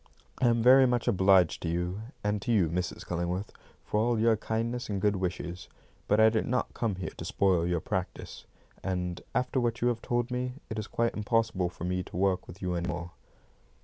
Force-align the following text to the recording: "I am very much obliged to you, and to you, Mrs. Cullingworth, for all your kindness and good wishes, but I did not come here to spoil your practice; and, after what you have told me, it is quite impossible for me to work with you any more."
"I 0.41 0.47
am 0.47 0.63
very 0.63 0.87
much 0.87 1.07
obliged 1.07 1.61
to 1.61 1.69
you, 1.69 2.01
and 2.23 2.41
to 2.41 2.51
you, 2.51 2.69
Mrs. 2.69 3.05
Cullingworth, 3.05 3.51
for 3.85 3.99
all 3.99 4.19
your 4.19 4.35
kindness 4.35 4.89
and 4.89 4.99
good 4.99 5.15
wishes, 5.17 5.69
but 6.07 6.19
I 6.19 6.29
did 6.29 6.47
not 6.47 6.73
come 6.73 6.95
here 6.95 7.11
to 7.15 7.23
spoil 7.23 7.67
your 7.67 7.81
practice; 7.81 8.47
and, 8.83 9.21
after 9.35 9.59
what 9.59 9.79
you 9.79 9.89
have 9.89 10.01
told 10.01 10.31
me, 10.31 10.53
it 10.71 10.79
is 10.79 10.87
quite 10.87 11.13
impossible 11.15 11.69
for 11.69 11.83
me 11.83 12.01
to 12.01 12.17
work 12.17 12.47
with 12.47 12.63
you 12.63 12.73
any 12.73 12.87
more." 12.87 13.11